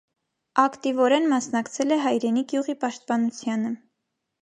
[0.63, 3.77] Ակտիվորեն մասնակցել է հայրենի գյուղի պաշտպանությանը։